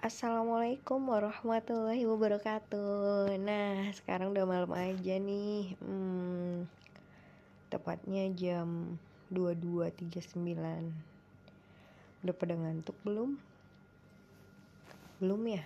[0.00, 6.64] Assalamualaikum warahmatullahi wabarakatuh Nah sekarang udah malam aja nih hmm,
[7.68, 8.96] Tepatnya jam
[9.28, 10.40] 22.39
[12.24, 13.36] Udah pada ngantuk belum?
[15.20, 15.60] Belum ya?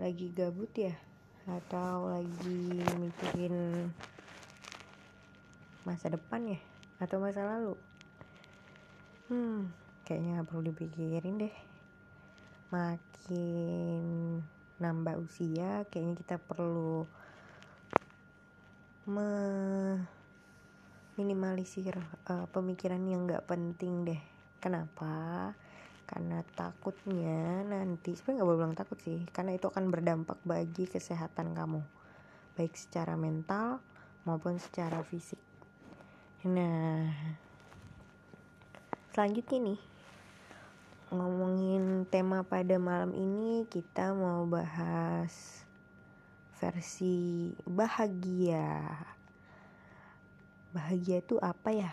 [0.00, 0.96] Lagi gabut ya?
[1.44, 3.92] Atau lagi mikirin
[5.84, 6.60] masa depan ya?
[6.96, 7.76] Atau masa lalu?
[9.28, 9.68] Hmm,
[10.08, 11.71] kayaknya gak perlu dipikirin deh
[12.72, 14.40] makin
[14.80, 17.04] nambah usia kayaknya kita perlu
[19.04, 22.00] meminimalisir
[22.32, 24.16] uh, pemikiran yang nggak penting deh.
[24.56, 25.52] Kenapa?
[26.08, 31.52] Karena takutnya nanti sebenarnya nggak boleh bilang takut sih karena itu akan berdampak bagi kesehatan
[31.52, 31.84] kamu.
[32.56, 33.84] Baik secara mental
[34.24, 35.38] maupun secara fisik.
[36.48, 37.12] Nah
[39.12, 39.91] selanjutnya nih
[41.12, 45.60] ngomongin tema pada malam ini kita mau bahas
[46.56, 48.80] versi bahagia.
[50.72, 51.92] Bahagia itu apa ya?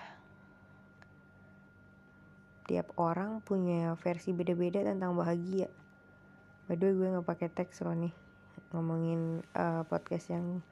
[2.72, 5.68] Tiap orang punya versi beda-beda tentang bahagia.
[6.72, 8.16] By gue nggak pakai teks loh nih
[8.72, 10.64] ngomongin uh, podcast yang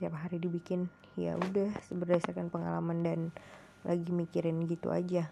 [0.00, 0.88] tiap hari dibikin.
[1.12, 3.20] Ya udah berdasarkan pengalaman dan
[3.84, 5.28] lagi mikirin gitu aja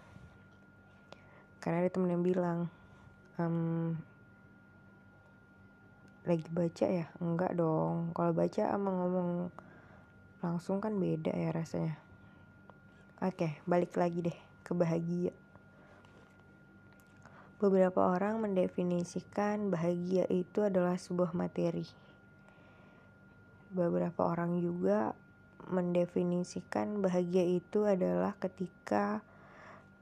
[1.61, 2.59] karena ada temen yang bilang
[3.37, 3.93] um,
[6.25, 7.05] lagi baca ya?
[7.21, 8.13] Enggak dong.
[8.17, 9.53] Kalau baca sama ngomong
[10.41, 12.01] langsung kan beda ya rasanya.
[13.21, 15.29] Oke balik lagi deh ke bahagia.
[17.61, 21.85] Beberapa orang mendefinisikan bahagia itu adalah sebuah materi.
[23.69, 25.13] Beberapa orang juga
[25.69, 29.21] mendefinisikan bahagia itu adalah ketika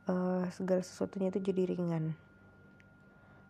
[0.10, 2.18] uh, segala sesuatunya itu jadi ringan.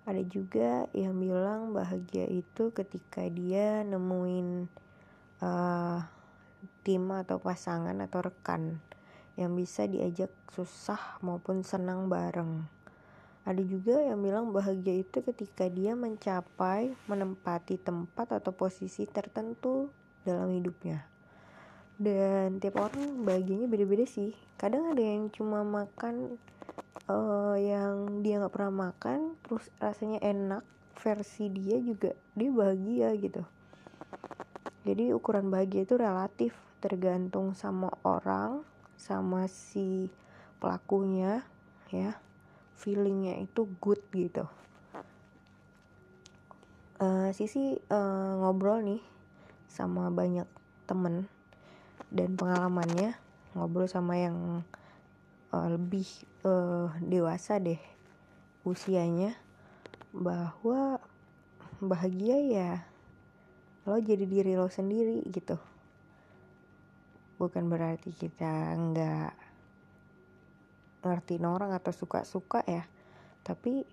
[0.03, 4.67] Ada juga yang bilang bahagia itu ketika dia nemuin
[5.39, 5.99] uh,
[6.83, 8.81] tim atau pasangan atau rekan
[9.39, 12.67] yang bisa diajak susah maupun senang bareng.
[13.47, 19.87] Ada juga yang bilang bahagia itu ketika dia mencapai menempati tempat atau posisi tertentu
[20.27, 21.07] dalam hidupnya
[21.99, 26.39] dan tiap orang bahagianya beda-beda sih kadang ada yang cuma makan
[27.09, 30.63] uh, yang dia nggak pernah makan terus rasanya enak
[31.01, 33.41] versi dia juga dia bahagia gitu.
[34.85, 38.63] Jadi ukuran bahagia itu relatif tergantung sama orang
[38.95, 40.07] sama si
[40.61, 41.43] pelakunya
[41.89, 42.15] ya.
[42.79, 44.47] Feelingnya itu good gitu.
[46.99, 49.03] Uh, sisi uh, ngobrol nih
[49.67, 50.47] sama banyak
[50.87, 51.27] temen
[52.11, 53.15] dan pengalamannya
[53.55, 54.63] ngobrol sama yang
[55.51, 56.07] uh, lebih
[56.43, 57.79] uh, dewasa deh
[58.63, 59.35] usianya
[60.11, 60.99] bahwa
[61.79, 62.71] bahagia ya
[63.87, 65.57] lo jadi diri lo sendiri gitu.
[67.39, 69.33] Bukan berarti kita nggak
[70.99, 72.83] ngertiin orang atau suka-suka ya
[73.39, 73.87] tapi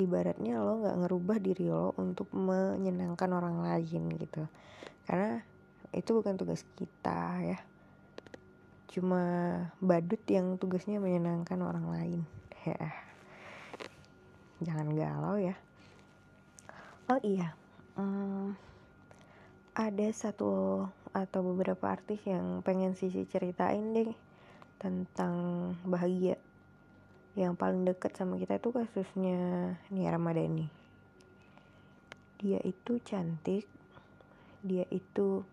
[0.00, 4.48] ibaratnya lo nggak ngerubah diri lo untuk menyenangkan orang lain gitu.
[5.04, 5.40] Karena
[5.92, 7.58] itu bukan tugas kita ya
[8.90, 9.22] cuma
[9.82, 12.20] badut yang tugasnya menyenangkan orang lain.
[12.66, 12.90] Ya
[14.64, 15.54] jangan galau ya.
[17.06, 17.54] Oh iya
[17.94, 18.58] hmm,
[19.76, 24.12] ada satu atau beberapa artis yang pengen sisi ceritain deh
[24.76, 25.34] tentang
[25.84, 26.36] bahagia.
[27.36, 29.38] Yang paling deket sama kita itu kasusnya
[29.92, 30.72] Nia Ramadhani.
[32.40, 33.68] Dia itu cantik
[34.66, 35.46] dia itu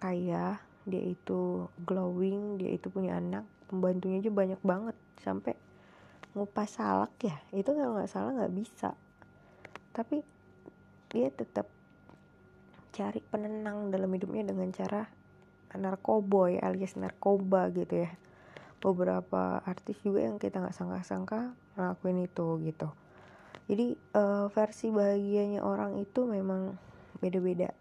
[0.00, 5.56] kaya dia itu glowing dia itu punya anak pembantunya aja banyak banget sampai
[6.34, 7.36] ngupas salak ya.
[7.54, 8.92] Itu kalau nggak salah nggak bisa.
[9.94, 10.20] Tapi
[11.08, 11.70] dia tetap
[12.94, 15.06] cari penenang dalam hidupnya dengan cara
[15.74, 18.10] narkoboy alias narkoba gitu ya.
[18.82, 22.88] Beberapa artis juga yang kita nggak sangka-sangka ngelakuin itu gitu.
[23.64, 26.76] Jadi uh, versi bahagianya orang itu memang
[27.22, 27.72] beda-beda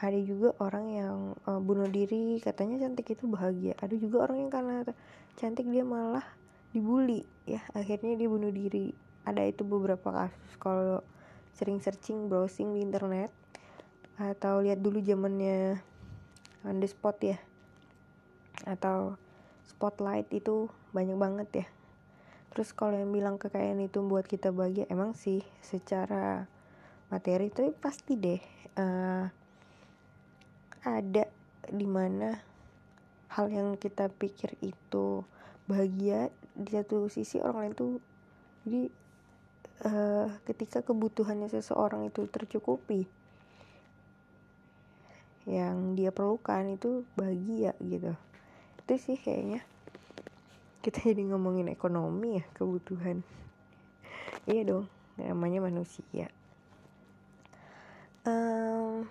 [0.00, 3.76] ada juga orang yang uh, bunuh diri katanya cantik itu bahagia.
[3.84, 4.76] Ada juga orang yang karena
[5.36, 6.24] cantik dia malah
[6.72, 8.96] dibully ya akhirnya dia bunuh diri.
[9.28, 11.04] Ada itu beberapa kasus kalau
[11.52, 13.28] sering searching browsing di internet
[14.16, 15.76] atau lihat dulu zamannya
[16.64, 17.38] on spot ya
[18.64, 19.20] atau
[19.68, 21.66] spotlight itu banyak banget ya.
[22.56, 26.48] Terus kalau yang bilang kekayaan itu buat kita bahagia emang sih secara
[27.12, 28.40] materi itu pasti deh
[28.80, 29.28] uh,
[30.84, 31.28] ada
[31.68, 32.40] di mana
[33.30, 35.22] hal yang kita pikir itu
[35.70, 37.92] bahagia di satu sisi orang lain tuh
[38.66, 38.82] jadi
[39.86, 43.08] uh, ketika kebutuhannya seseorang itu tercukupi
[45.48, 48.12] yang dia perlukan itu bahagia gitu.
[48.84, 49.64] Itu sih kayaknya
[50.84, 53.24] kita jadi ngomongin ekonomi ya kebutuhan.
[54.44, 54.86] Iya dong
[55.16, 56.28] namanya manusia.
[58.24, 59.08] Um,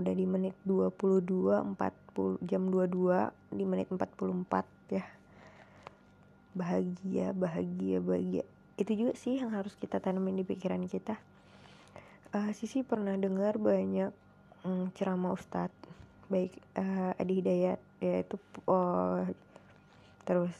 [0.00, 5.04] udah di menit 22 40 jam 22 di menit 44 ya.
[6.54, 8.42] Bahagia bahagia bahagia.
[8.74, 11.18] Itu juga sih yang harus kita tanamin di pikiran kita.
[12.34, 14.10] Uh, Sisi pernah dengar banyak
[14.66, 15.84] um, ceramah ustadz
[16.26, 19.28] baik uh, Adi Hidayat yaitu uh,
[20.24, 20.56] terus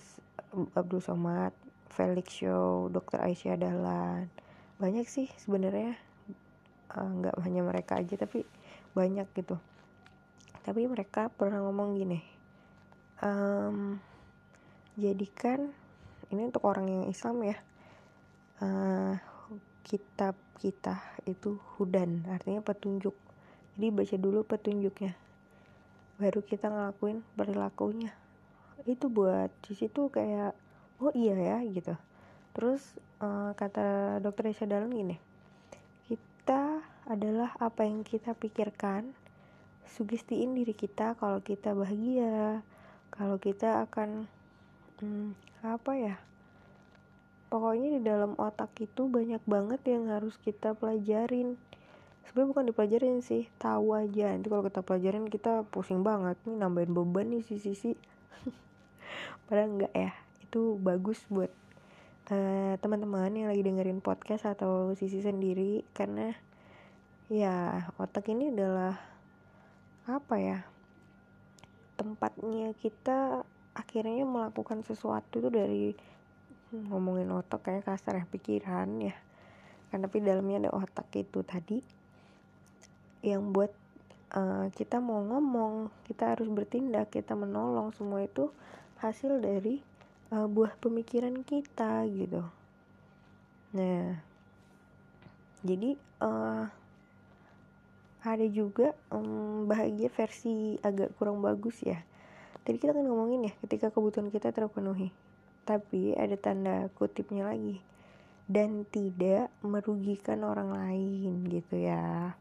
[0.77, 1.51] Abdul Somad
[1.91, 3.23] Felix Show Dr.
[3.23, 4.31] Aisyah Dahlan.
[4.79, 5.99] Banyak sih sebenarnya
[6.94, 8.46] nggak uh, hanya mereka aja tapi
[8.94, 9.58] banyak gitu.
[10.64, 12.35] Tapi mereka pernah ngomong gini
[13.25, 14.00] um,
[14.99, 15.70] jadikan
[16.32, 17.56] ini untuk orang yang Islam ya
[18.64, 19.14] uh,
[19.85, 23.14] kitab kita itu hudan artinya petunjuk.
[23.75, 25.12] Jadi baca dulu petunjuknya
[26.14, 28.14] baru kita ngelakuin perilakunya.
[28.87, 30.55] Itu buat di situ kayak
[31.02, 31.99] oh iya ya gitu.
[32.55, 32.81] Terus
[33.19, 35.34] uh, kata dokter Isya Dalam gini
[37.09, 39.12] adalah apa yang kita pikirkan.
[39.85, 42.65] Sugestiin diri kita kalau kita bahagia
[43.15, 44.27] kalau kita akan
[44.99, 46.17] hmm, apa ya
[47.47, 51.55] pokoknya di dalam otak itu banyak banget yang harus kita pelajarin.
[52.27, 54.35] Sebenarnya bukan dipelajarin sih tahu aja.
[54.35, 57.95] Nanti kalau kita pelajarin kita pusing banget nih nambahin beban nih si sisi
[59.47, 60.11] padahal enggak ya
[60.43, 61.53] itu bagus buat
[62.35, 65.87] uh, teman-teman yang lagi dengerin podcast atau sisi sendiri.
[65.95, 66.35] Karena
[67.32, 69.00] ya otak ini adalah
[70.05, 70.59] apa ya
[71.97, 75.85] tempatnya kita akhirnya melakukan sesuatu itu dari
[76.75, 79.15] ngomongin otak kayak kasar ya pikiran ya.
[79.91, 81.79] Kan tapi dalamnya ada otak itu tadi
[83.25, 83.71] yang buat
[84.35, 88.50] uh, kita mau ngomong kita harus bertindak kita menolong semua itu
[89.00, 89.81] hasil dari
[90.35, 92.43] uh, buah pemikiran kita gitu.
[93.73, 94.19] Nah
[95.65, 96.69] jadi uh,
[98.25, 102.00] ada juga um, bahagia versi agak kurang bagus ya.
[102.65, 105.12] Tadi kita kan ngomongin ya ketika kebutuhan kita terpenuhi.
[105.69, 107.85] Tapi ada tanda kutipnya lagi.
[108.49, 112.32] Dan tidak merugikan orang lain gitu ya.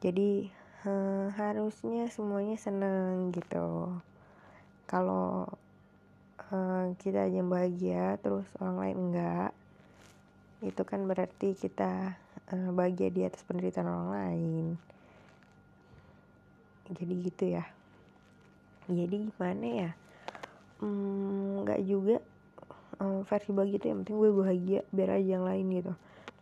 [0.00, 0.48] Jadi
[0.84, 3.92] hmm, harusnya semuanya seneng gitu.
[4.88, 5.52] Kalau
[6.48, 9.52] hmm, kita aja bahagia terus orang lain enggak
[10.62, 12.14] itu kan berarti kita
[12.54, 14.64] uh, bahagia di atas penderitaan orang lain
[16.94, 17.64] jadi gitu ya.
[18.90, 19.90] Jadi gimana ya?
[20.82, 22.16] Hmm, nggak hmm, juga
[22.98, 25.92] um, versi bahagia itu yang penting gue bahagia biar aja yang lain gitu.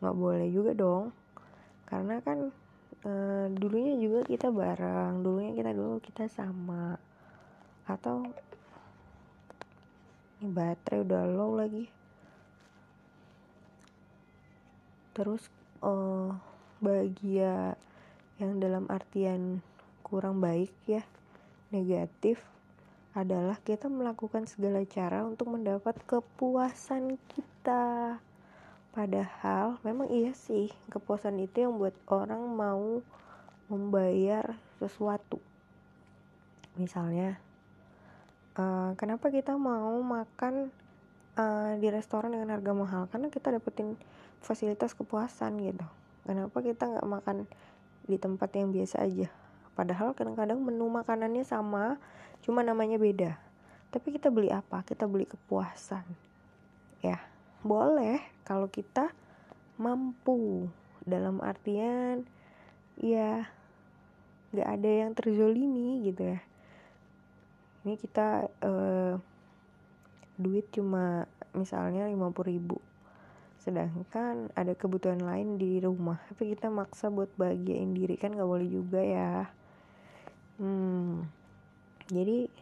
[0.00, 1.05] Nggak boleh juga dong.
[1.87, 2.52] Karena kan
[3.05, 6.96] uh, dulunya juga kita bareng dulunya kita dulu kita sama.
[7.85, 8.29] Atau
[10.41, 11.85] ini baterai udah low lagi.
[15.12, 15.44] Terus
[15.85, 16.32] uh,
[16.81, 17.76] bahagia
[18.41, 19.61] yang dalam artian
[20.10, 21.06] kurang baik ya
[21.70, 22.42] negatif
[23.14, 28.18] adalah kita melakukan segala cara untuk mendapat kepuasan kita.
[28.90, 33.02] Padahal memang iya sih kepuasan itu yang buat orang mau
[33.70, 35.38] membayar sesuatu.
[36.74, 37.38] Misalnya
[38.58, 40.74] uh, kenapa kita mau makan
[41.38, 43.02] uh, di restoran dengan harga mahal?
[43.10, 43.94] Karena kita dapetin
[44.43, 45.86] fasilitas kepuasan gitu.
[46.26, 47.46] Kenapa kita nggak makan
[48.06, 49.40] di tempat yang biasa aja
[49.81, 51.96] Padahal kadang-kadang menu makanannya sama,
[52.44, 53.41] cuma namanya beda.
[53.89, 54.84] Tapi kita beli apa?
[54.84, 56.05] Kita beli kepuasan.
[57.01, 57.17] Ya,
[57.65, 59.08] boleh kalau kita
[59.81, 60.69] mampu
[61.08, 62.29] dalam artian
[63.01, 63.49] ya
[64.53, 66.41] nggak ada yang terzolimi gitu ya
[67.81, 69.17] ini kita uh,
[70.37, 71.25] duit cuma
[71.56, 72.77] misalnya 50 ribu
[73.60, 78.69] sedangkan ada kebutuhan lain di rumah tapi kita maksa buat bahagiain diri kan gak boleh
[78.69, 79.49] juga ya
[80.60, 81.24] Hmm,
[82.12, 82.52] jadi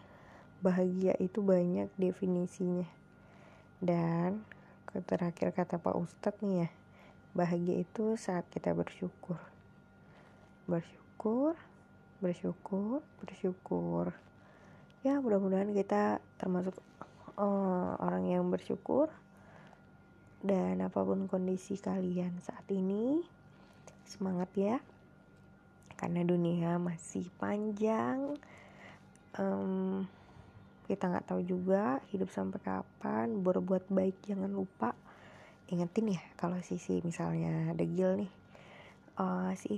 [0.62, 2.86] bahagia itu banyak definisinya.
[3.82, 4.46] Dan
[5.10, 6.68] terakhir kata Pak Ustadz nih ya,
[7.34, 9.42] bahagia itu saat kita bersyukur.
[10.70, 11.58] Bersyukur,
[12.22, 14.14] bersyukur, bersyukur.
[15.02, 16.78] Ya mudah-mudahan kita termasuk
[17.34, 19.10] uh, orang yang bersyukur
[20.38, 23.26] dan apa pun kondisi kalian saat ini
[24.06, 24.78] semangat ya
[25.98, 28.38] karena dunia masih panjang
[29.34, 30.06] um,
[30.88, 34.96] kita nggak tahu juga hidup sampai kapan berbuat baik jangan lupa.
[35.68, 38.32] Ingetin ya kalau sisi misalnya degil nih
[39.20, 39.76] uh, sih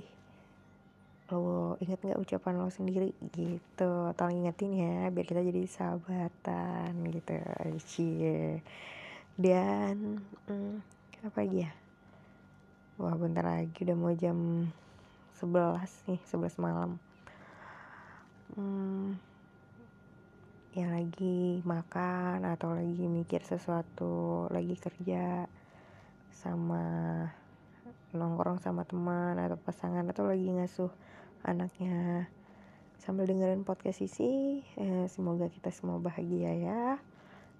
[1.31, 3.11] lo inget nggak ucapan lo sendiri?
[3.31, 7.35] Gitu tolong ingetin ya biar kita jadi sahabatan gitu.
[7.83, 8.63] Cie.
[9.35, 10.79] Dan hmm,
[11.27, 11.71] apa lagi ya?
[12.99, 14.67] Wah bentar lagi udah mau jam
[15.41, 17.01] 11 nih 11 malam.
[18.53, 19.17] Hmm,
[20.77, 25.49] yang lagi makan atau lagi mikir sesuatu lagi kerja
[26.29, 26.85] sama
[28.13, 30.93] nongkrong sama teman atau pasangan atau lagi ngasuh
[31.41, 32.29] anaknya.
[33.01, 36.83] Sambil dengerin podcast isi eh, semoga kita semua bahagia ya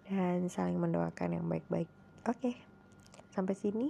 [0.05, 1.89] dan saling mendoakan yang baik-baik.
[2.29, 2.53] Oke
[3.33, 3.89] sampai sini.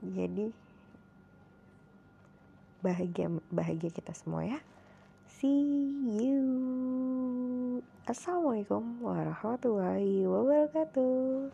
[0.00, 0.63] Jadi
[2.84, 4.60] bahagia bahagia kita semua ya.
[5.40, 5.88] See
[6.20, 6.44] you.
[8.04, 11.48] Assalamualaikum warahmatullahi wabarakatuh